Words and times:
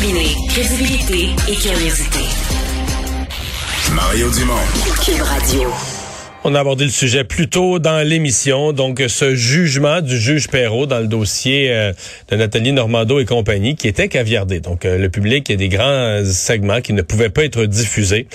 Combiner 0.00 0.34
crédibilité 0.48 1.28
et 1.48 1.54
curiosité. 1.54 2.20
Mario 3.94 4.30
Dumont. 4.30 4.54
Cube 5.04 5.20
Radio. 5.20 5.62
On 6.44 6.54
a 6.54 6.60
abordé 6.60 6.84
le 6.84 6.90
sujet 6.90 7.24
plus 7.24 7.50
tôt 7.50 7.78
dans 7.78 8.06
l'émission, 8.06 8.72
donc 8.72 9.02
ce 9.08 9.34
jugement 9.34 10.00
du 10.00 10.18
juge 10.18 10.48
Perrault 10.48 10.86
dans 10.86 11.00
le 11.00 11.06
dossier 11.06 11.70
euh, 11.70 11.92
de 12.30 12.36
Nathalie 12.36 12.72
Normando 12.72 13.20
et 13.20 13.26
compagnie 13.26 13.74
qui 13.74 13.88
était 13.88 14.08
caviardé. 14.08 14.60
Donc 14.60 14.84
euh, 14.84 14.96
le 14.96 15.10
public, 15.10 15.48
il 15.48 15.52
y 15.52 15.54
a 15.54 15.58
des 15.58 15.68
grands 15.68 16.22
segments 16.24 16.80
qui 16.80 16.94
ne 16.94 17.02
pouvaient 17.02 17.28
pas 17.28 17.44
être 17.44 17.66
diffusés. 17.66 18.26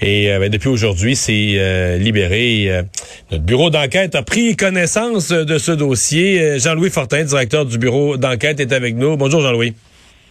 Et 0.00 0.30
euh, 0.30 0.38
ben, 0.38 0.50
depuis 0.50 0.68
aujourd'hui, 0.68 1.16
c'est 1.16 1.98
libéré. 1.98 2.84
notre 3.32 3.44
bureau 3.44 3.70
d'enquête 3.70 4.14
a 4.14 4.22
pris 4.22 4.54
connaissance 4.54 5.30
de 5.30 5.58
ce 5.58 5.72
dossier. 5.72 6.60
Jean-Louis 6.60 6.90
Fortin, 6.90 7.24
directeur 7.24 7.66
du 7.66 7.78
bureau 7.78 8.16
d'enquête, 8.16 8.60
est 8.60 8.72
avec 8.72 8.94
nous. 8.94 9.16
Bonjour 9.16 9.40
Jean-Louis. 9.40 9.74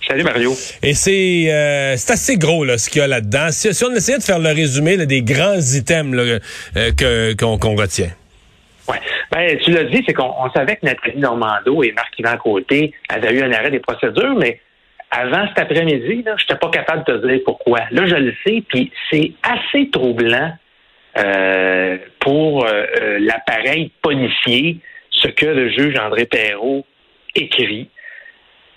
Salut 0.07 0.23
Mario. 0.23 0.51
Et 0.81 0.93
c'est 0.93 1.51
euh, 1.51 1.97
c'est 1.97 2.13
assez 2.13 2.37
gros 2.37 2.63
là 2.63 2.77
ce 2.77 2.89
qu'il 2.89 3.01
y 3.01 3.03
a 3.03 3.07
là-dedans. 3.07 3.47
Si, 3.51 3.67
on 3.83 3.93
essayait 3.93 4.19
de 4.19 4.23
faire 4.23 4.39
le 4.39 4.49
résumé 4.49 4.95
là, 4.95 5.05
des 5.05 5.21
grands 5.21 5.59
items 5.59 6.15
euh, 6.17 6.91
que 6.97 7.33
qu'on 7.35 7.75
retient. 7.75 8.11
Ouais. 8.87 8.99
Ben, 9.31 9.57
tu 9.57 9.71
l'as 9.71 9.83
dit, 9.83 10.01
c'est 10.07 10.13
qu'on 10.13 10.49
savait 10.55 10.77
que 10.77 10.85
Nathalie 10.85 11.17
Normando 11.17 11.83
et 11.83 11.91
Marc-Yvan 11.91 12.37
Côté 12.37 12.93
avaient 13.09 13.33
eu 13.33 13.41
un 13.41 13.51
arrêt 13.51 13.69
des 13.69 13.81
procédures, 13.81 14.35
mais 14.35 14.61
avant 15.11 15.45
cet 15.49 15.59
après-midi, 15.59 16.23
je 16.25 16.31
n'étais 16.31 16.55
pas 16.55 16.69
capable 16.69 17.03
de 17.05 17.17
te 17.17 17.27
dire 17.27 17.41
pourquoi. 17.43 17.81
Là, 17.91 18.05
je 18.05 18.15
le 18.15 18.33
sais, 18.45 18.63
puis 18.65 18.89
c'est 19.11 19.33
assez 19.43 19.89
troublant 19.89 20.53
euh, 21.17 21.97
pour 22.21 22.65
l'appareil 23.19 23.91
policier, 24.01 24.77
ce 25.11 25.27
que 25.27 25.45
le 25.45 25.69
juge 25.69 25.99
André 25.99 26.25
Perrault 26.25 26.85
écrit. 27.35 27.89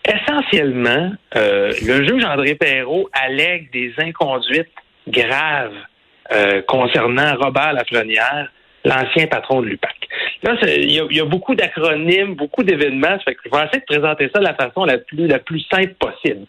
Essentiellement, 0.04 1.12
euh, 1.36 1.72
le 1.86 2.08
juge 2.08 2.24
André 2.24 2.54
Perrault 2.54 3.08
allègue 3.12 3.70
des 3.70 3.92
inconduites 3.98 4.70
graves 5.06 5.74
euh, 6.32 6.62
concernant 6.62 7.34
Robert 7.36 7.74
Lafrenière, 7.74 8.50
l'ancien 8.84 9.26
patron 9.26 9.60
de 9.60 9.66
l'UPAC. 9.66 9.94
Là, 10.42 10.54
il 10.62 10.90
y, 10.90 11.20
a 11.20 11.24
beaucoup 11.24 11.54
d'acronymes, 11.54 12.34
beaucoup 12.34 12.62
d'événements. 12.62 13.18
je 13.26 13.30
vais 13.30 13.66
essayer 13.66 13.80
de 13.80 13.84
présenter 13.84 14.30
ça 14.34 14.40
de 14.40 14.44
la 14.44 14.54
façon 14.54 14.84
la 14.84 14.98
plus, 14.98 15.60
simple 15.70 15.94
possible. 15.98 16.46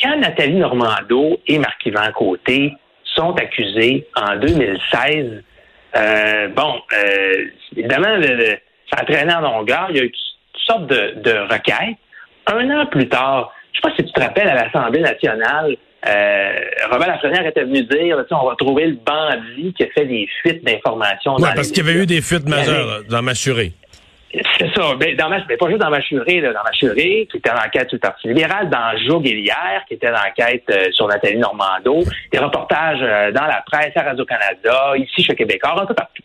Quand 0.00 0.16
Nathalie 0.16 0.54
Normando 0.54 1.38
et 1.46 1.58
Marc-Yvan 1.58 2.10
Côté 2.14 2.72
sont 3.04 3.34
accusés 3.34 4.06
en 4.16 4.36
2016, 4.36 5.42
euh, 5.96 6.48
bon, 6.48 6.80
évidemment, 7.76 8.18
ça 8.90 9.02
a 9.02 9.04
traîné 9.04 9.34
en 9.34 9.40
longueur. 9.40 9.88
Il 9.90 9.96
y 9.96 10.00
a 10.00 10.04
eu 10.04 10.10
toutes 10.10 10.62
sortes 10.62 10.86
de, 10.86 11.20
de 11.20 11.52
requêtes. 11.52 11.98
Un 12.46 12.70
an 12.70 12.86
plus 12.86 13.08
tard, 13.08 13.52
je 13.72 13.80
sais 13.80 13.88
pas 13.88 13.96
si 13.96 14.04
tu 14.04 14.12
te 14.12 14.20
rappelles, 14.20 14.48
à 14.48 14.54
l'Assemblée 14.54 15.00
nationale, 15.00 15.76
euh, 16.06 16.52
Robert 16.90 17.08
Lafrenière 17.08 17.46
était 17.46 17.64
venu 17.64 17.82
dire, 17.84 18.22
on 18.30 18.46
va 18.46 18.54
trouver 18.56 18.86
le 18.88 18.96
bandit 18.96 19.72
qui 19.72 19.84
a 19.84 19.86
fait 19.88 20.04
des 20.04 20.28
fuites 20.42 20.64
d'informations. 20.64 21.36
Oui, 21.36 21.48
parce 21.54 21.68
qu'il 21.70 21.84
y 21.84 21.88
avait 21.88 21.98
eu 21.98 22.06
des 22.06 22.20
fuites 22.20 22.48
majeures 22.48 23.02
dans 23.08 23.22
Machuré. 23.22 23.72
C'est 24.58 24.74
ça. 24.74 24.82
Mais, 24.98 25.14
dans 25.14 25.28
mais 25.28 25.56
pas 25.56 25.68
juste 25.68 25.80
dans 25.80 25.90
Machuré, 25.90 26.40
là, 26.40 26.52
dans 26.52 26.62
Machuré, 26.64 27.28
qui 27.30 27.36
était 27.36 27.50
en 27.50 27.56
enquête 27.56 27.88
sur 27.88 27.96
le 27.96 28.00
Parti 28.00 28.28
libéral, 28.28 28.68
dans 28.68 28.96
Joug 29.06 29.24
hier, 29.24 29.82
qui 29.86 29.94
était 29.94 30.08
en 30.08 30.14
enquête 30.14 30.64
euh, 30.70 30.90
sur 30.92 31.06
Nathalie 31.06 31.38
Normando, 31.38 32.02
des 32.32 32.38
reportages 32.38 32.98
euh, 33.00 33.30
dans 33.30 33.46
la 33.46 33.62
presse, 33.64 33.92
à 33.94 34.02
Radio-Canada, 34.02 34.94
ici 34.96 35.22
chez 35.22 35.34
Québécois, 35.34 35.80
un 35.80 35.86
peu 35.86 35.94
partout. 35.94 36.22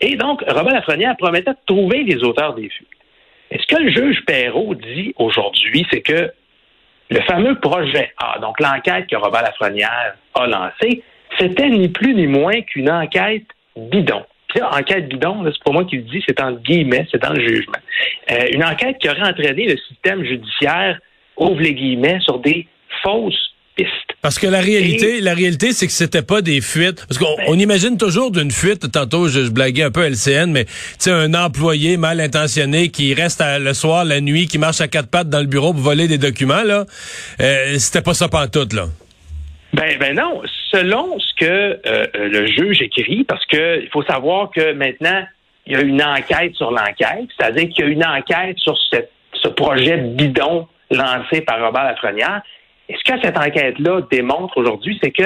Et 0.00 0.16
donc, 0.16 0.42
Robert 0.48 0.74
Lafrenière 0.74 1.16
promettait 1.16 1.52
de 1.52 1.56
trouver 1.66 2.04
les 2.04 2.22
auteurs 2.24 2.54
des 2.54 2.68
fuites. 2.68 2.88
Et 3.52 3.58
ce 3.58 3.66
que 3.66 3.82
le 3.82 3.90
juge 3.90 4.24
Perrault 4.24 4.74
dit 4.74 5.12
aujourd'hui, 5.18 5.86
c'est 5.90 6.00
que 6.00 6.32
le 7.10 7.20
fameux 7.22 7.60
projet 7.60 8.10
A, 8.16 8.38
donc 8.38 8.58
l'enquête 8.60 9.06
que 9.06 9.16
Robert 9.16 9.42
Lafrenière 9.42 10.14
a 10.34 10.46
lancée, 10.46 11.02
c'était 11.38 11.68
ni 11.68 11.88
plus 11.88 12.14
ni 12.14 12.26
moins 12.26 12.62
qu'une 12.62 12.90
enquête 12.90 13.44
bidon. 13.76 14.24
Puis 14.48 14.60
là, 14.60 14.70
enquête 14.74 15.06
bidon, 15.08 15.44
c'est 15.44 15.62
pas 15.64 15.72
moi 15.72 15.84
qui 15.84 15.96
le 15.96 16.02
dis, 16.02 16.24
c'est 16.26 16.40
en 16.40 16.52
guillemets, 16.52 17.06
c'est 17.10 17.20
dans 17.20 17.32
le 17.34 17.46
jugement. 17.46 17.78
Euh, 18.30 18.46
une 18.52 18.64
enquête 18.64 18.96
qui 18.98 19.08
aurait 19.10 19.28
entraîné 19.28 19.66
le 19.66 19.76
système 19.76 20.24
judiciaire, 20.24 20.98
ouvre 21.36 21.60
les 21.60 21.74
guillemets, 21.74 22.20
sur 22.20 22.38
des 22.38 22.66
fausses 23.02 23.51
parce 24.22 24.38
que 24.38 24.46
la 24.46 24.60
réalité, 24.60 25.20
la 25.20 25.34
réalité, 25.34 25.72
c'est 25.72 25.88
que 25.88 25.92
c'était 25.92 26.22
pas 26.22 26.42
des 26.42 26.60
fuites. 26.60 27.04
Parce 27.08 27.18
qu'on 27.18 27.36
on 27.48 27.58
imagine 27.58 27.98
toujours 27.98 28.30
d'une 28.30 28.52
fuite. 28.52 28.90
Tantôt, 28.92 29.26
je, 29.26 29.50
blaguais 29.50 29.82
un 29.82 29.90
peu 29.90 30.08
LCN, 30.08 30.52
mais 30.52 30.64
tu 30.64 30.72
sais, 31.00 31.10
un 31.10 31.34
employé 31.34 31.96
mal 31.96 32.20
intentionné 32.20 32.90
qui 32.90 33.14
reste 33.14 33.42
le 33.44 33.74
soir, 33.74 34.04
la 34.04 34.20
nuit, 34.20 34.46
qui 34.46 34.58
marche 34.58 34.80
à 34.80 34.86
quatre 34.86 35.10
pattes 35.10 35.28
dans 35.28 35.40
le 35.40 35.46
bureau 35.46 35.72
pour 35.72 35.82
voler 35.82 36.06
des 36.06 36.18
documents, 36.18 36.62
là, 36.62 36.84
euh, 37.40 37.74
c'était 37.78 38.00
pas 38.00 38.14
ça 38.14 38.28
pantoute, 38.28 38.72
là. 38.74 38.84
Ben, 39.72 39.98
ben 39.98 40.14
non. 40.14 40.42
Selon 40.70 41.18
ce 41.18 41.34
que 41.44 41.80
euh, 41.84 42.06
le 42.14 42.46
juge 42.46 42.80
écrit, 42.80 43.24
parce 43.24 43.44
que 43.46 43.82
il 43.82 43.88
faut 43.88 44.04
savoir 44.04 44.50
que 44.50 44.72
maintenant, 44.72 45.24
il 45.66 45.72
y 45.72 45.76
a 45.76 45.80
une 45.80 46.02
enquête 46.02 46.54
sur 46.54 46.70
l'enquête, 46.70 47.26
c'est-à-dire 47.36 47.68
qu'il 47.70 47.84
y 47.84 47.88
a 47.88 47.90
une 47.90 48.04
enquête 48.04 48.56
sur 48.58 48.78
ce 49.42 49.48
projet 49.48 49.96
bidon 49.96 50.68
lancé 50.92 51.40
par 51.40 51.60
Robert 51.60 51.84
Lafrenière. 51.84 52.42
Et 52.92 52.96
ce 52.98 53.12
que 53.12 53.18
cette 53.22 53.38
enquête-là 53.38 54.02
démontre 54.10 54.58
aujourd'hui, 54.58 54.98
c'est 55.02 55.12
que 55.12 55.24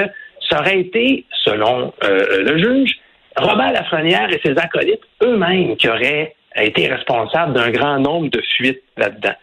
ça 0.49 0.59
aurait 0.59 0.79
été, 0.79 1.25
selon 1.43 1.93
euh, 2.03 2.43
le 2.43 2.57
juge, 2.57 2.91
Robert 3.35 3.73
Lafrenière 3.73 4.29
et 4.31 4.39
ses 4.43 4.57
acolytes 4.57 5.01
eux-mêmes 5.21 5.75
qui 5.75 5.89
auraient 5.89 6.33
été 6.55 6.87
responsables 6.87 7.53
d'un 7.53 7.69
grand 7.69 7.99
nombre 7.99 8.29
de 8.29 8.41
fuites 8.55 8.81
là-dedans. 8.95 9.35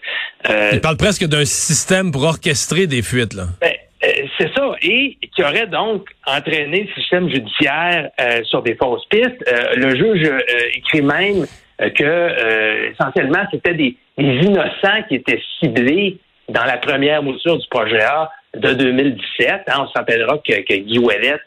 Euh, 0.48 0.70
Il 0.72 0.80
parle 0.80 0.96
presque 0.96 1.26
d'un 1.26 1.44
système 1.44 2.10
pour 2.10 2.24
orchestrer 2.24 2.86
des 2.86 3.02
fuites, 3.02 3.34
là. 3.34 3.44
Ben, 3.60 3.72
euh, 4.04 4.08
c'est 4.38 4.52
ça, 4.54 4.72
et 4.80 5.18
qui 5.34 5.42
aurait 5.42 5.66
donc 5.66 6.08
entraîné 6.26 6.88
le 6.88 7.02
système 7.02 7.28
judiciaire 7.28 8.10
sur 8.44 8.62
des 8.62 8.74
fausses 8.74 9.06
pistes. 9.10 9.44
le 9.76 9.94
juge 9.96 10.30
écrit 10.74 11.02
même 11.02 11.46
que 11.78 12.90
essentiellement 12.90 13.46
c'était 13.50 13.74
des, 13.74 13.96
innocents 14.18 15.02
qui 15.08 15.16
étaient 15.16 15.40
ciblés 15.60 16.18
dans 16.48 16.64
la 16.64 16.76
première 16.76 17.22
mouture 17.22 17.58
du 17.58 17.66
projet 17.68 18.02
A 18.02 18.30
de 18.54 18.72
2017. 18.72 19.62
Hein, 19.66 19.72
on 19.80 19.86
se 19.86 19.92
rappellera 19.94 20.38
que, 20.38 20.60
que 20.62 20.74
Guy 20.74 20.98
Ouellet 20.98 21.40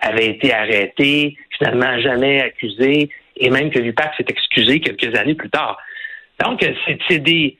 avait 0.00 0.26
été 0.26 0.52
arrêté, 0.52 1.36
finalement 1.58 1.98
jamais 2.00 2.40
accusé, 2.42 3.10
et 3.36 3.50
même 3.50 3.70
que 3.70 3.78
l'UPAC 3.78 4.14
s'est 4.16 4.26
excusé 4.28 4.80
quelques 4.80 5.14
années 5.16 5.34
plus 5.34 5.50
tard. 5.50 5.78
Donc, 6.44 6.64
c'est 7.08 7.18
des... 7.18 7.56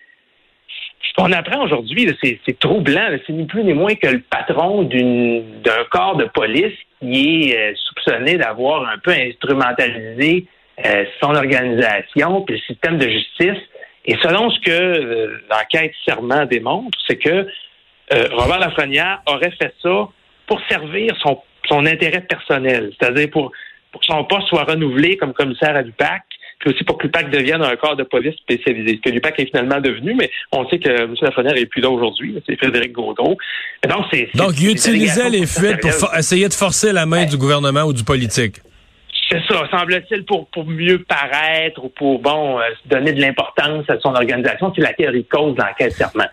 Ce 1.03 1.23
qu'on 1.23 1.33
apprend 1.33 1.65
aujourd'hui, 1.65 2.15
c'est 2.23 2.59
troublant. 2.59 3.09
C'est 3.27 3.33
ni 3.33 3.47
plus 3.47 3.65
ni 3.65 3.73
moins 3.73 3.95
que 3.95 4.09
le 4.09 4.21
patron 4.21 4.83
d'un 4.83 5.85
corps 5.91 6.17
de 6.17 6.25
police 6.25 6.75
qui 7.01 7.51
est 7.51 7.57
euh, 7.57 7.75
soupçonné 7.77 8.37
d'avoir 8.37 8.89
un 8.89 8.99
peu 8.99 9.13
instrumentalisé 9.13 10.47
euh, 10.85 11.05
son 11.21 11.35
organisation 11.35 12.43
puis 12.43 12.57
le 12.57 12.61
système 12.61 12.99
de 12.99 13.09
justice 13.09 13.63
et 14.07 14.17
selon 14.23 14.51
ce 14.51 14.61
que 14.61 14.71
euh, 14.71 15.41
l'enquête 15.51 15.93
serment 16.05 16.47
démontre, 16.47 16.97
c'est 17.07 17.17
que 17.17 17.47
euh, 18.13 18.29
Robert 18.33 18.61
Lafrenière 18.61 19.21
aurait 19.27 19.51
fait 19.51 19.75
ça 19.83 20.09
pour 20.47 20.61
servir 20.69 21.15
son, 21.21 21.39
son 21.69 21.85
intérêt 21.87 22.21
personnel, 22.21 22.93
c'est-à-dire 22.99 23.29
pour, 23.31 23.51
pour 23.91 24.01
que 24.01 24.07
son 24.07 24.25
poste 24.25 24.47
soit 24.49 24.65
renouvelé 24.65 25.17
comme 25.17 25.33
commissaire 25.33 25.75
à 25.75 25.83
l'UPAC, 25.83 26.23
puis 26.61 26.73
aussi 26.73 26.85
pour 26.85 26.99
que 26.99 27.07
l'UPAC 27.07 27.31
devienne 27.31 27.63
un 27.63 27.75
corps 27.75 27.97
de 27.97 28.05
police 28.05 28.37
spécialisé. 28.37 29.01
Ce 29.05 29.11
que 29.11 29.13
l'UPAC 29.13 29.41
est 29.41 29.47
finalement 29.47 29.81
devenu, 29.81 30.15
mais 30.15 30.31
on 30.53 30.69
sait 30.69 30.79
que 30.79 30.89
M. 30.89 31.15
Lafrenière 31.21 31.55
n'est 31.55 31.67
plus 31.67 31.83
là 31.83 31.91
aujourd'hui, 31.91 32.41
c'est 32.47 32.57
Frédéric 32.57 32.93
Gaudreau. 32.93 33.37
Donc, 33.89 34.07
c'est, 34.13 34.31
donc 34.37 34.53
il 34.61 34.71
utilisait 34.71 35.31
les 35.31 35.47
fuites 35.47 35.81
pour 35.81 36.15
essayer 36.17 36.49
de 36.49 36.55
forcer 36.55 36.93
la 36.93 37.07
main 37.07 37.27
du 37.27 37.37
gouvernement 37.37 37.83
ou 37.83 37.93
du 37.93 38.05
politique. 38.05 38.61
C'est 39.29 39.43
ça, 39.49 39.69
semble-t-il, 39.71 40.25
pour, 40.25 40.47
pour 40.49 40.65
mieux 40.67 41.03
paraître 41.03 41.83
ou 41.85 41.89
pour, 41.89 42.21
bon, 42.21 42.61
euh, 42.61 42.63
donner 42.85 43.13
de 43.13 43.21
l'importance 43.21 43.89
à 43.89 43.99
son 43.99 44.15
organisation. 44.15 44.73
C'est 44.75 44.83
la 44.83 44.93
théorie 44.93 45.23
de 45.23 45.29
cause 45.29 45.55
d'enquête 45.57 45.93
serment. 45.93 46.29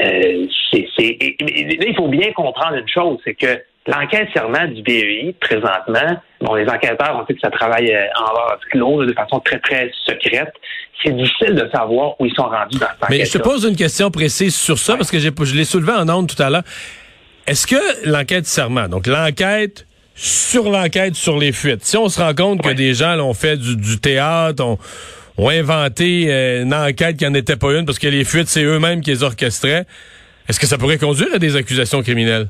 Euh, 0.00 0.46
c'est, 0.72 0.88
il 0.98 1.94
faut 1.96 2.08
bien 2.08 2.32
comprendre 2.32 2.76
une 2.76 2.88
chose, 2.88 3.18
c'est 3.24 3.34
que 3.34 3.60
l'enquête 3.86 4.28
serment 4.32 4.66
du 4.66 4.82
BEI, 4.82 5.34
présentement, 5.40 6.18
bon, 6.40 6.54
les 6.54 6.66
enquêteurs, 6.68 7.20
on 7.20 7.26
sait 7.26 7.34
que 7.34 7.40
ça 7.40 7.50
travaille 7.50 7.94
euh, 7.94 8.06
en 8.18 8.32
vase 8.32 8.60
clos, 8.70 9.04
de 9.04 9.12
façon 9.12 9.40
très, 9.40 9.58
très 9.60 9.90
secrète. 10.06 10.52
C'est 11.02 11.14
difficile 11.14 11.54
de 11.54 11.68
savoir 11.72 12.18
où 12.18 12.26
ils 12.26 12.34
sont 12.34 12.44
rendus 12.44 12.78
dans 12.78 12.86
cette 12.86 13.10
Mais 13.10 13.24
je 13.24 13.32
te 13.32 13.42
pose 13.42 13.64
une 13.64 13.76
question 13.76 14.10
précise 14.10 14.56
sur 14.56 14.78
ça, 14.78 14.96
parce 14.96 15.10
que 15.10 15.18
je 15.18 15.54
l'ai 15.54 15.64
soulevé 15.64 15.92
en 15.92 16.08
ondes 16.08 16.34
tout 16.34 16.42
à 16.42 16.48
l'heure. 16.48 16.64
Est-ce 17.46 17.66
que 17.66 18.08
l'enquête 18.08 18.46
serment, 18.46 18.88
donc 18.88 19.06
l'enquête 19.06 19.86
sur 20.14 20.70
l'enquête 20.70 21.14
sur 21.14 21.38
les 21.38 21.52
fuites. 21.52 21.82
Si 21.84 21.96
on 21.96 22.08
se 22.08 22.20
rend 22.20 22.34
compte 22.34 22.62
que 22.62 22.72
des 22.72 22.94
gens 22.94 23.18
ont 23.18 23.34
fait 23.34 23.56
du, 23.56 24.00
théâtre, 24.00 24.64
ont, 24.64 25.48
inventé 25.48 26.26
euh, 26.28 26.62
une 26.62 26.74
enquête 26.74 27.16
qui 27.16 27.24
n'en 27.24 27.34
était 27.34 27.56
pas 27.56 27.72
une 27.72 27.84
parce 27.84 27.98
que 27.98 28.08
les 28.08 28.24
fuites, 28.24 28.48
c'est 28.48 28.62
eux-mêmes 28.62 29.00
qui 29.00 29.10
les 29.10 29.22
orchestraient, 29.22 29.84
est-ce 30.48 30.60
que 30.60 30.66
ça 30.66 30.78
pourrait 30.78 30.98
conduire 30.98 31.34
à 31.34 31.38
des 31.38 31.56
accusations 31.56 32.02
criminelles? 32.02 32.48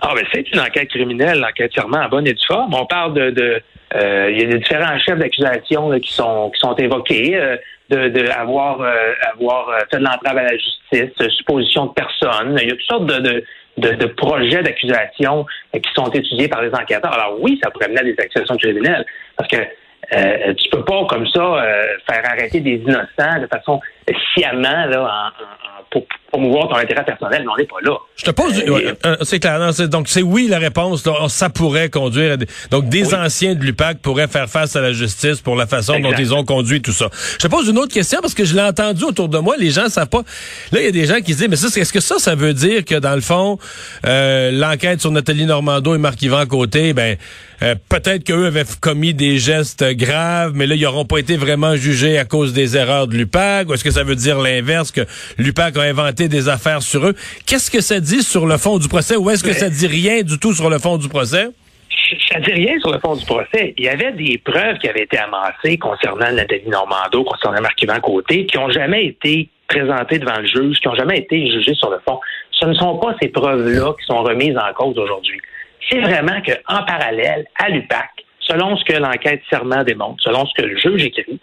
Ah 0.00 0.12
ben 0.14 0.24
c'est 0.32 0.50
une 0.52 0.60
enquête 0.60 0.88
criminelle, 0.88 1.38
l'enquête 1.38 1.72
sûrement 1.72 1.98
en 1.98 2.08
bonne 2.08 2.26
et 2.26 2.34
due 2.34 2.46
forme. 2.46 2.74
On 2.74 2.86
parle 2.86 3.14
de, 3.14 3.30
de 3.30 3.62
euh, 3.94 4.30
il 4.30 4.40
y 4.40 4.42
a 4.42 4.46
des 4.46 4.58
différents 4.58 4.98
chefs 4.98 5.18
d'accusation 5.18 5.98
qui 5.98 6.12
sont 6.12 6.50
qui 6.50 6.60
sont 6.60 6.74
évoqués. 6.74 7.36
Euh, 7.36 7.56
de, 7.90 8.08
de 8.08 8.28
avoir, 8.30 8.80
euh, 8.80 9.12
avoir 9.32 9.68
euh, 9.68 9.78
fait 9.90 9.98
de 9.98 10.04
l'entrave 10.04 10.38
à 10.38 10.42
la 10.44 10.56
justice, 10.56 11.28
supposition 11.36 11.86
de 11.86 11.92
personne. 11.92 12.56
Il 12.60 12.68
y 12.68 12.70
a 12.70 12.74
toutes 12.74 12.82
sortes 12.82 13.06
de, 13.06 13.18
de, 13.18 13.44
de, 13.76 13.90
de 13.90 14.06
projets 14.06 14.62
d'accusation 14.62 15.46
qui 15.72 15.90
sont 15.94 16.08
étudiés 16.10 16.48
par 16.48 16.62
les 16.62 16.72
enquêteurs. 16.74 17.12
Alors 17.12 17.36
oui, 17.40 17.58
ça 17.62 17.70
pourrait 17.70 17.88
mener 17.88 18.00
à 18.00 18.04
des 18.04 18.16
accusations 18.18 18.56
criminelles, 18.56 19.04
parce 19.36 19.48
que 19.48 19.56
euh, 20.14 20.52
tu 20.54 20.68
peux 20.70 20.84
pas 20.84 21.04
comme 21.06 21.26
ça 21.28 21.64
faire 22.06 22.22
arrêter 22.30 22.60
des 22.60 22.76
innocents 22.76 23.40
de 23.40 23.46
façon 23.46 23.80
sciemment 24.34 24.86
là, 24.86 25.02
en, 25.02 25.26
en, 25.28 25.84
pour 25.90 26.06
promouvoir 26.34 26.68
ton 26.68 26.76
intérêt 26.76 27.04
personnel, 27.04 27.42
mais 27.44 27.52
on 27.52 27.56
n'est 27.56 27.66
pas 27.66 27.76
là. 27.82 27.96
Je 28.16 28.24
te 28.24 28.30
pose, 28.32 28.58
euh, 28.58 28.94
euh, 29.06 29.16
c'est 29.22 29.38
clair, 29.38 29.60
donc 29.88 30.08
c'est 30.08 30.22
oui 30.22 30.48
la 30.48 30.58
réponse. 30.58 31.04
ça 31.28 31.48
pourrait 31.48 31.90
conduire, 31.90 32.32
à 32.32 32.36
des, 32.36 32.46
donc 32.70 32.88
des 32.88 33.14
anciens 33.14 33.54
de 33.54 33.62
l'UPAC 33.62 33.98
pourraient 33.98 34.26
faire 34.26 34.48
face 34.48 34.74
à 34.74 34.80
la 34.80 34.92
justice 34.92 35.40
pour 35.40 35.54
la 35.54 35.66
façon 35.66 36.00
dont 36.00 36.12
ils 36.18 36.34
ont 36.34 36.44
conduit 36.44 36.82
tout 36.82 36.92
ça. 36.92 37.08
Je 37.34 37.38
te 37.38 37.46
pose 37.46 37.68
une 37.68 37.78
autre 37.78 37.92
question 37.92 38.18
parce 38.20 38.34
que 38.34 38.44
je 38.44 38.54
l'ai 38.54 38.62
entendu 38.62 39.04
autour 39.04 39.28
de 39.28 39.38
moi, 39.38 39.54
les 39.56 39.70
gens 39.70 39.88
savent 39.88 40.08
pas. 40.08 40.22
Là, 40.72 40.80
il 40.80 40.84
y 40.84 40.88
a 40.88 40.92
des 40.92 41.06
gens 41.06 41.20
qui 41.20 41.34
se 41.34 41.38
disent, 41.38 41.48
mais 41.48 41.56
ça, 41.56 41.68
est-ce 41.68 41.92
que 41.92 42.00
ça, 42.00 42.18
ça 42.18 42.34
veut 42.34 42.54
dire 42.54 42.84
que 42.84 42.96
dans 42.96 43.14
le 43.14 43.20
fond, 43.20 43.58
euh, 44.06 44.50
l'enquête 44.50 45.00
sur 45.00 45.12
Nathalie 45.12 45.46
Normando 45.46 45.94
et 45.94 45.98
Marc-Yvan 45.98 46.46
Côté, 46.46 46.92
ben 46.94 47.16
peut-être 47.88 48.24
qu'eux 48.24 48.46
avaient 48.46 48.64
commis 48.80 49.14
des 49.14 49.38
gestes 49.38 49.84
graves, 49.94 50.52
mais 50.54 50.66
là, 50.66 50.74
ils 50.74 50.82
n'auront 50.82 51.04
pas 51.04 51.18
été 51.18 51.36
vraiment 51.36 51.76
jugés 51.76 52.18
à 52.18 52.24
cause 52.24 52.52
des 52.52 52.76
erreurs 52.76 53.06
de 53.06 53.16
l'UPAC? 53.16 53.68
Ou 53.68 53.74
est-ce 53.74 53.84
que 53.84 53.90
ça 53.90 54.04
veut 54.04 54.16
dire 54.16 54.38
l'inverse, 54.38 54.90
que 54.90 55.02
l'UPAC 55.38 55.76
a 55.76 55.82
inventé 55.82 56.28
des 56.28 56.48
affaires 56.48 56.82
sur 56.82 57.06
eux? 57.06 57.14
Qu'est-ce 57.46 57.70
que 57.70 57.80
ça 57.80 58.00
dit 58.00 58.22
sur 58.22 58.46
le 58.46 58.56
fond 58.56 58.78
du 58.78 58.88
procès 58.88 59.16
ou 59.16 59.30
est-ce 59.30 59.44
que 59.44 59.52
ça 59.52 59.70
dit 59.70 59.86
rien 59.86 60.22
du 60.22 60.38
tout 60.38 60.52
sur 60.52 60.68
le 60.68 60.78
fond 60.78 60.98
du 60.98 61.08
procès? 61.08 61.48
Ça 62.28 62.38
dit 62.40 62.52
rien 62.52 62.78
sur 62.80 62.92
le 62.92 62.98
fond 62.98 63.16
du 63.16 63.24
procès. 63.24 63.74
Il 63.78 63.84
y 63.84 63.88
avait 63.88 64.12
des 64.12 64.38
preuves 64.38 64.78
qui 64.78 64.88
avaient 64.88 65.04
été 65.04 65.18
amassées 65.18 65.78
concernant 65.78 66.30
Nathalie 66.32 66.68
Normando, 66.68 67.24
concernant 67.24 67.62
Marc-Yvan 67.62 68.00
Côté, 68.00 68.46
qui 68.46 68.58
n'ont 68.58 68.70
jamais 68.70 69.06
été 69.06 69.48
présentées 69.68 70.18
devant 70.18 70.38
le 70.38 70.46
juge, 70.46 70.78
qui 70.80 70.88
n'ont 70.88 70.94
jamais 70.94 71.18
été 71.18 71.50
jugées 71.50 71.74
sur 71.74 71.90
le 71.90 71.98
fond. 72.06 72.20
Ce 72.50 72.66
ne 72.66 72.74
sont 72.74 72.98
pas 72.98 73.14
ces 73.20 73.28
preuves-là 73.28 73.94
qui 73.98 74.06
sont 74.06 74.22
remises 74.22 74.56
en 74.56 74.72
cause 74.74 74.98
aujourd'hui. 74.98 75.40
C'est 75.90 76.00
vraiment 76.00 76.40
qu'en 76.42 76.82
parallèle, 76.84 77.46
à 77.58 77.68
l'UPAC, 77.68 78.10
selon 78.40 78.76
ce 78.76 78.84
que 78.84 78.98
l'enquête 78.98 79.42
serment 79.50 79.82
démontre, 79.84 80.22
selon 80.22 80.46
ce 80.46 80.54
que 80.54 80.66
le 80.66 80.76
juge 80.78 81.04
écrit, 81.04 81.40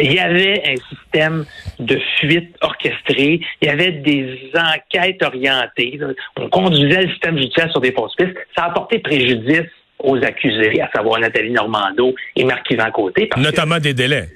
il 0.00 0.12
y 0.12 0.18
avait 0.20 0.62
un 0.64 0.76
système 0.94 1.44
de 1.80 1.98
fuite 2.18 2.54
orchestré, 2.60 3.40
il 3.60 3.66
y 3.66 3.70
avait 3.70 3.90
des 3.90 4.50
enquêtes 4.54 5.22
orientées, 5.22 5.98
on 6.36 6.48
conduisait 6.48 7.02
le 7.02 7.10
système 7.10 7.36
judiciaire 7.36 7.70
sur 7.70 7.80
des 7.80 7.92
fausses 7.92 8.14
pistes, 8.14 8.36
ça 8.56 8.64
a 8.64 8.66
apporté 8.68 9.00
préjudice 9.00 9.66
aux 9.98 10.16
accusés, 10.22 10.80
à 10.80 10.88
savoir 10.94 11.18
Nathalie 11.18 11.50
Normando 11.50 12.14
et 12.36 12.44
Marc-Yvan 12.44 12.90
Côté. 12.92 13.28
Notamment 13.36 13.78
des 13.78 13.94
délais. 13.94 14.28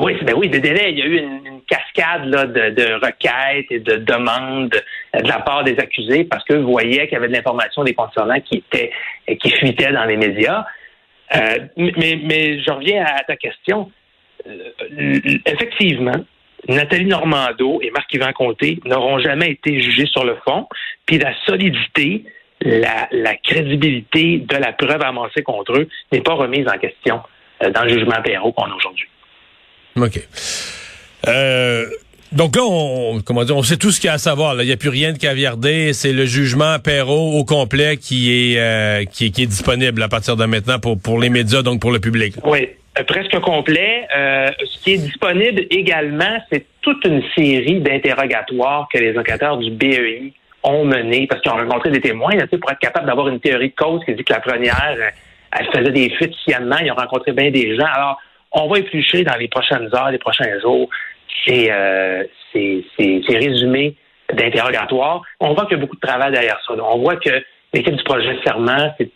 Oui, 0.00 0.16
ben 0.22 0.34
oui, 0.36 0.48
des 0.48 0.60
délais. 0.60 0.92
Il 0.92 0.98
y 0.98 1.02
a 1.02 1.06
eu 1.06 1.18
une, 1.18 1.60
cascade 1.68 2.26
là, 2.26 2.46
de, 2.46 2.70
de, 2.70 2.94
requêtes 2.94 3.66
et 3.70 3.80
de 3.80 3.96
demandes 3.96 4.74
de 5.22 5.28
la 5.28 5.40
part 5.40 5.64
des 5.64 5.78
accusés 5.78 6.24
parce 6.24 6.44
qu'eux 6.44 6.60
voyaient 6.60 7.06
qu'il 7.06 7.14
y 7.14 7.16
avait 7.16 7.28
de 7.28 7.32
l'information 7.32 7.84
des 7.84 7.94
concernants 7.94 8.40
qui 8.40 8.56
était 8.56 8.90
qui 9.40 9.50
fuitait 9.50 9.92
dans 9.92 10.04
les 10.04 10.16
médias. 10.16 10.64
Euh, 11.34 11.58
mais, 11.76 12.62
je 12.62 12.70
reviens 12.70 13.04
à 13.04 13.24
ta 13.24 13.36
question. 13.36 13.90
Euh, 14.46 15.20
effectivement, 15.44 16.24
Nathalie 16.68 17.06
Normando 17.06 17.80
et 17.82 17.90
Marc-Yvan 17.90 18.32
Comté 18.32 18.78
n'auront 18.84 19.18
jamais 19.18 19.50
été 19.50 19.80
jugés 19.80 20.06
sur 20.06 20.24
le 20.24 20.36
fond, 20.44 20.68
puis 21.04 21.18
la 21.18 21.32
solidité, 21.44 22.24
la, 22.60 23.08
crédibilité 23.42 24.38
de 24.38 24.56
la 24.56 24.72
preuve 24.72 25.02
avancée 25.02 25.42
contre 25.42 25.78
eux 25.78 25.88
n'est 26.12 26.20
pas 26.20 26.34
remise 26.34 26.66
en 26.68 26.78
question 26.78 27.20
euh, 27.62 27.70
dans 27.70 27.82
le 27.82 27.90
jugement 27.90 28.20
Perrault 28.22 28.52
qu'on 28.52 28.70
a 28.70 28.74
aujourd'hui. 28.74 29.08
OK. 29.96 30.20
Euh, 31.28 31.86
donc 32.32 32.56
là, 32.56 32.62
on, 32.64 33.20
comment 33.20 33.42
on 33.48 33.62
sait 33.62 33.76
tout 33.76 33.90
ce 33.90 34.00
qu'il 34.00 34.08
y 34.08 34.10
a 34.10 34.14
à 34.14 34.18
savoir. 34.18 34.60
Il 34.60 34.66
n'y 34.66 34.72
a 34.72 34.76
plus 34.76 34.88
rien 34.88 35.12
de 35.12 35.18
caviardé. 35.18 35.92
C'est 35.92 36.12
le 36.12 36.26
jugement 36.26 36.78
Perrault 36.78 37.32
au 37.38 37.44
complet 37.44 37.96
qui 37.96 38.32
est, 38.32 38.56
est 38.56 39.46
disponible 39.46 40.02
à 40.02 40.08
partir 40.08 40.36
de 40.36 40.44
maintenant 40.44 40.78
pour, 40.78 41.20
les 41.20 41.30
médias, 41.30 41.62
donc 41.62 41.80
pour 41.80 41.92
le 41.92 42.00
public. 42.00 42.34
Oui. 42.44 42.68
Euh, 42.98 43.04
presque 43.04 43.38
complet. 43.40 44.06
Euh, 44.16 44.48
ce 44.64 44.82
qui 44.82 44.92
est 44.94 44.98
disponible 44.98 45.66
également, 45.70 46.38
c'est 46.50 46.66
toute 46.80 47.04
une 47.04 47.22
série 47.36 47.80
d'interrogatoires 47.80 48.88
que 48.92 48.98
les 48.98 49.16
enquêteurs 49.18 49.58
du 49.58 49.70
BEI 49.70 50.32
ont 50.62 50.84
menés 50.84 51.26
parce 51.28 51.40
qu'ils 51.42 51.52
ont 51.52 51.56
rencontré 51.56 51.90
des 51.90 52.00
témoins 52.00 52.32
pour 52.60 52.70
être 52.70 52.78
capable 52.78 53.06
d'avoir 53.06 53.28
une 53.28 53.40
théorie 53.40 53.70
de 53.70 53.74
cause 53.74 54.04
qui 54.04 54.14
dit 54.14 54.24
que 54.24 54.32
la 54.32 54.40
première, 54.40 54.96
euh, 54.98 55.10
elle 55.52 55.66
faisait 55.66 55.92
des 55.92 56.10
fuites 56.10 56.34
sciemment. 56.44 56.78
Ils 56.82 56.90
ont 56.90 56.96
rencontré 56.96 57.32
bien 57.32 57.50
des 57.50 57.76
gens. 57.76 57.86
Alors, 57.86 58.18
on 58.52 58.68
va 58.68 58.78
éplucher 58.78 59.22
dans 59.22 59.36
les 59.36 59.48
prochaines 59.48 59.88
heures, 59.94 60.10
les 60.10 60.18
prochains 60.18 60.58
jours, 60.60 60.88
ces, 61.44 61.70
euh, 61.70 62.24
ces, 62.52 62.84
ces, 62.98 63.36
résumés 63.36 63.96
d'interrogatoires. 64.32 65.22
On 65.40 65.54
voit 65.54 65.66
qu'il 65.66 65.76
y 65.76 65.80
a 65.80 65.82
beaucoup 65.82 65.96
de 65.96 66.06
travail 66.06 66.32
derrière 66.32 66.58
ça. 66.66 66.74
On 66.74 66.98
voit 66.98 67.16
que 67.16 67.30
l'équipe 67.72 67.94
du 67.94 68.04
projet 68.04 68.36
Serment, 68.44 68.92
c'est 68.98 69.10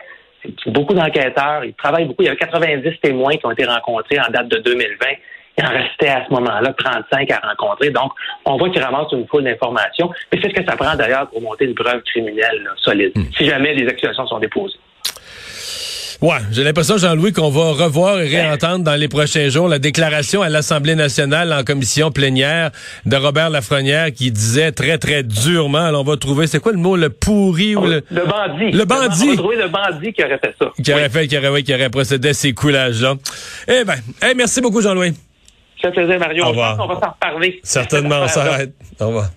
beaucoup 0.66 0.94
d'enquêteurs. 0.94 1.64
Ils 1.64 1.74
travaillent 1.74 2.06
beaucoup. 2.06 2.22
Il 2.22 2.26
y 2.26 2.28
avait 2.28 2.38
90 2.38 3.00
témoins 3.02 3.36
qui 3.36 3.46
ont 3.46 3.50
été 3.50 3.64
rencontrés 3.64 4.18
en 4.20 4.30
date 4.30 4.48
de 4.48 4.58
2020. 4.58 5.06
Il 5.58 5.64
en 5.64 5.68
restait 5.68 6.08
à 6.08 6.24
ce 6.26 6.32
moment-là 6.32 6.72
35 6.72 7.30
à 7.32 7.40
rencontrer. 7.48 7.90
Donc, 7.90 8.12
on 8.44 8.56
voit 8.56 8.70
qu'ils 8.70 8.82
ramassent 8.82 9.12
une 9.12 9.26
foule 9.26 9.44
d'informations. 9.44 10.10
Mais 10.32 10.40
c'est 10.40 10.48
ce 10.48 10.54
que 10.54 10.64
ça 10.64 10.76
prend 10.76 10.94
d'ailleurs 10.94 11.28
pour 11.28 11.42
monter 11.42 11.66
une 11.66 11.74
preuve 11.74 12.02
criminelle 12.02 12.68
solide, 12.76 13.12
hmm. 13.14 13.24
si 13.36 13.46
jamais 13.46 13.74
les 13.74 13.88
accusations 13.88 14.26
sont 14.26 14.38
déposées. 14.38 14.78
Ouais, 16.20 16.36
j'ai 16.52 16.64
l'impression, 16.64 16.98
Jean-Louis, 16.98 17.32
qu'on 17.32 17.48
va 17.48 17.72
revoir 17.84 18.20
et 18.20 18.28
réentendre 18.28 18.84
dans 18.84 18.94
les 18.94 19.08
prochains 19.08 19.48
jours 19.48 19.68
la 19.68 19.78
déclaration 19.78 20.42
à 20.42 20.50
l'Assemblée 20.50 20.94
nationale 20.94 21.50
en 21.50 21.64
commission 21.64 22.10
plénière 22.10 22.72
de 23.06 23.16
Robert 23.16 23.48
Lafrenière 23.48 24.12
qui 24.12 24.30
disait 24.30 24.70
très, 24.70 24.98
très 24.98 25.22
durement, 25.22 25.86
alors 25.86 26.02
on 26.02 26.04
va 26.04 26.18
trouver, 26.18 26.46
c'est 26.46 26.60
quoi 26.60 26.72
le 26.72 26.78
mot, 26.78 26.94
le 26.94 27.08
pourri 27.08 27.74
ou 27.74 27.86
le... 27.86 28.02
Le 28.10 28.26
bandit. 28.26 28.70
Le 28.70 28.84
bandit. 28.84 29.28
On 29.28 29.30
va 29.30 29.36
trouver 29.36 29.56
le 29.56 29.68
bandit 29.68 30.12
qui 30.12 30.22
aurait 30.22 30.38
fait 30.38 30.54
ça. 30.58 30.66
Qui 30.82 30.92
aurait 30.92 31.08
fait, 31.08 31.26
qui 31.26 31.38
aurait, 31.38 31.62
qui 31.62 31.74
aurait 31.74 31.88
procédé 31.88 32.28
à 32.28 32.34
ces 32.34 32.52
coulages-là. 32.52 33.14
Eh 33.66 33.84
ben, 33.84 33.96
merci 34.36 34.60
beaucoup, 34.60 34.82
Jean-Louis. 34.82 35.14
Ça 35.80 35.90
faisait 35.90 36.18
Mario. 36.18 36.44
Au 36.44 36.48
revoir. 36.48 36.76
On 36.78 36.86
va 36.86 37.00
s'en 37.00 37.12
reparler. 37.12 37.60
Certainement, 37.62 38.20
on 38.24 38.28
s'arrête. 38.28 38.74
Au 39.00 39.06
revoir. 39.06 39.30